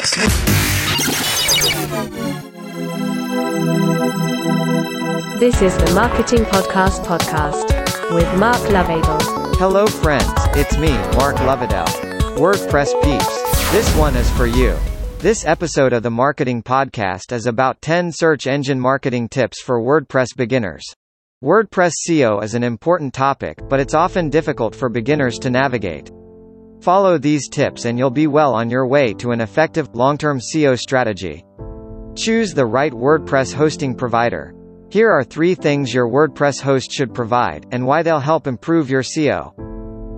[0.00, 0.16] This
[5.60, 7.68] is the Marketing Podcast podcast
[8.14, 9.56] with Mark Lovedale.
[9.56, 10.24] Hello, friends.
[10.56, 11.84] It's me, Mark Lovedale.
[12.38, 13.70] WordPress peeps.
[13.72, 14.74] This one is for you.
[15.18, 20.34] This episode of the Marketing Podcast is about 10 search engine marketing tips for WordPress
[20.34, 20.94] beginners.
[21.44, 26.10] WordPress SEO is an important topic, but it's often difficult for beginners to navigate.
[26.80, 30.78] Follow these tips and you'll be well on your way to an effective, long-term SEO
[30.78, 31.44] strategy.
[32.16, 34.54] Choose the right WordPress hosting provider.
[34.88, 39.02] Here are three things your WordPress host should provide, and why they'll help improve your
[39.02, 39.54] SEO.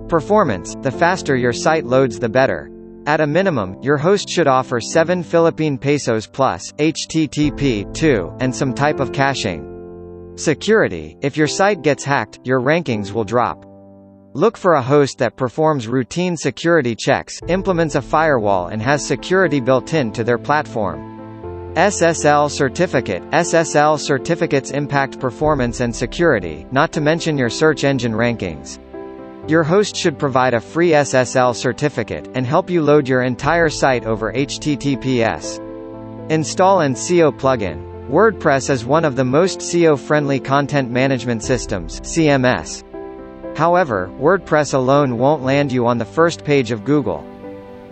[0.07, 2.69] Performance The faster your site loads, the better.
[3.05, 9.01] At a minimum, your host should offer PHP 7 plus, HTTP 2, and some type
[9.01, 10.33] of caching.
[10.35, 13.72] Security If your site gets hacked, your rankings will drop.
[14.35, 19.59] Look for a host that performs routine security checks, implements a firewall and has security
[19.59, 21.73] built in to their platform.
[21.75, 28.79] SSL certificate SSL certificates impact performance and security, not to mention your search engine rankings.
[29.47, 34.05] Your host should provide a free SSL certificate, and help you load your entire site
[34.05, 35.59] over HTTPS.
[36.31, 38.09] Install an SEO plugin.
[38.09, 42.83] WordPress is one of the most SEO-friendly content management systems CMS.
[43.55, 47.23] However, WordPress alone won't land you on the first page of Google.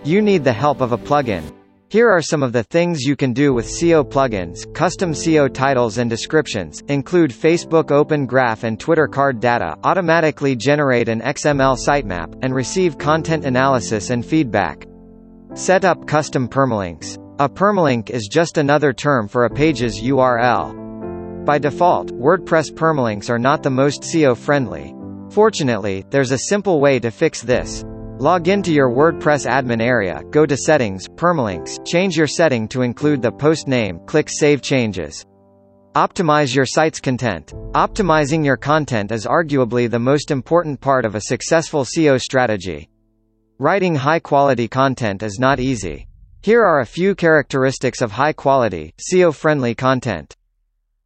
[0.04, 1.52] You need the help of a plugin.
[1.88, 4.64] Here are some of the things you can do with SEO plugins.
[4.74, 11.08] Custom SEO titles and descriptions include Facebook Open Graph and Twitter card data, automatically generate
[11.08, 14.86] an XML sitemap, and receive content analysis and feedback.
[15.54, 17.18] Set up custom permalinks.
[17.38, 21.44] A permalink is just another term for a page's URL.
[21.44, 24.94] By default, WordPress permalinks are not the most SEO friendly.
[25.32, 27.82] Fortunately, there's a simple way to fix this.
[28.18, 33.22] Log into your WordPress admin area, go to Settings, Permalinks, change your setting to include
[33.22, 35.24] the post name, click Save Changes.
[35.94, 37.54] Optimize your site's content.
[37.72, 42.90] Optimizing your content is arguably the most important part of a successful SEO strategy.
[43.58, 46.06] Writing high-quality content is not easy.
[46.42, 50.36] Here are a few characteristics of high-quality, SEO-friendly content.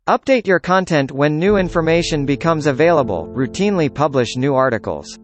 [0.08, 5.18] Update your content when new information becomes available, routinely publish new articles.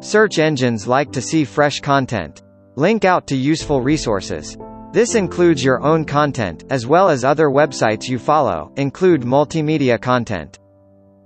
[0.00, 2.42] Search engines like to see fresh content.
[2.74, 4.58] Link out to useful resources.
[4.92, 10.58] This includes your own content, as well as other websites you follow, include multimedia content.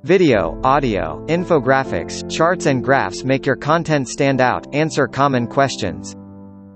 [0.03, 6.15] Video, audio, infographics, charts and graphs make your content stand out, answer common questions.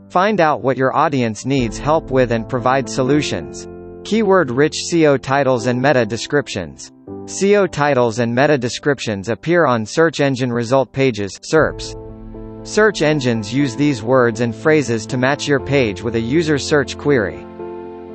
[0.09, 3.69] Find out what your audience needs help with and provide solutions.
[4.07, 6.93] Keyword-rich SEO titles and meta descriptions.
[7.25, 11.97] SEO titles and meta descriptions appear on search engine result pages SERPs.
[12.65, 16.97] Search engines use these words and phrases to match your page with a user search
[16.97, 17.45] query.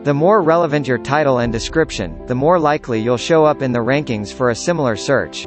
[0.06, 3.80] The more relevant your title and description, the more likely you'll show up in the
[3.80, 5.46] rankings for a similar search.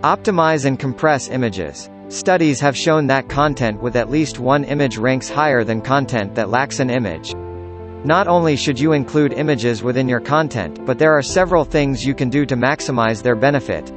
[0.00, 1.90] Optimize and compress images.
[2.08, 6.48] Studies have shown that content with at least one image ranks higher than content that
[6.48, 7.34] lacks an image.
[8.04, 12.14] Not only should you include images within your content, but there are several things you
[12.14, 13.92] can do to maximize their benefit.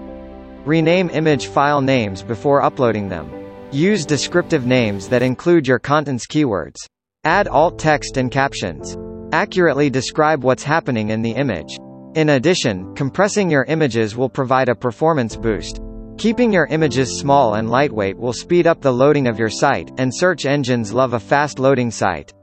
[0.65, 3.29] Rename image file names before uploading them.
[3.71, 6.77] Use descriptive names that include your content's keywords.
[7.23, 8.97] Add alt text and captions.
[9.31, 11.77] Accurately describe what's happening in the image.
[12.15, 15.81] In addition, compressing your images will provide a performance boost.
[16.17, 20.13] Keeping your images small and lightweight will speed up the loading of your site, and
[20.13, 22.33] search engines love a fast loading site.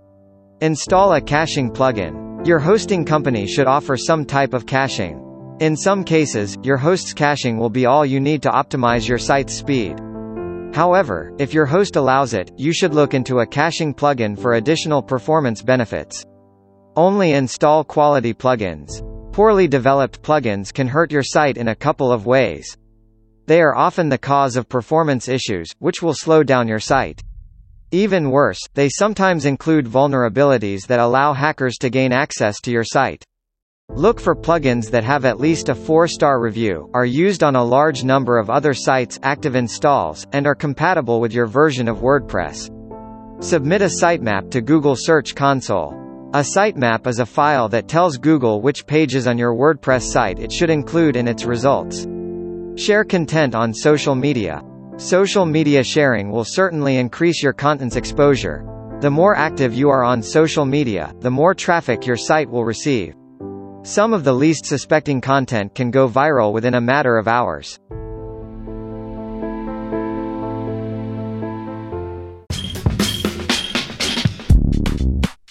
[0.62, 2.46] Install a caching plugin.
[2.46, 5.56] Your hosting company should offer some type of caching.
[5.60, 9.52] In some cases, your host's caching will be all you need to optimize your site's
[9.52, 10.00] speed.
[10.72, 15.02] However, if your host allows it, you should look into a caching plugin for additional
[15.02, 16.24] performance benefits.
[16.96, 19.02] Only install quality plugins.
[19.32, 22.78] Poorly developed plugins can hurt your site in a couple of ways.
[23.44, 27.22] They are often the cause of performance issues, which will slow down your site.
[27.92, 33.24] Even worse, they sometimes include vulnerabilities that allow hackers to gain access to your site.
[33.90, 38.02] Look for plugins that have at least a 4-star review, are used on a large
[38.02, 42.70] number of other sites active installs, and are compatible with your version of WordPress.
[43.42, 45.94] Submit a sitemap to Google Search Console.
[46.34, 50.50] A sitemap is a file that tells Google which pages on your WordPress site it
[50.50, 52.04] should include in its results.
[52.74, 54.60] Share content on social media.
[54.98, 58.64] Social media sharing will certainly increase your content's exposure.
[59.02, 63.14] The more active you are on social media, the more traffic your site will receive.
[63.82, 67.78] Some of the least suspecting content can go viral within a matter of hours.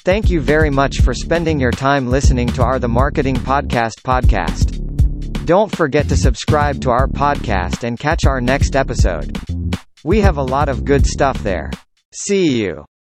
[0.04, 4.65] Thank you very much for spending your time listening to our The Marketing Podcast podcast.
[5.46, 9.38] Don't forget to subscribe to our podcast and catch our next episode.
[10.04, 11.70] We have a lot of good stuff there.
[12.12, 12.84] See you.